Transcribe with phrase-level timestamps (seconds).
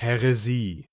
[0.00, 0.89] Häresie.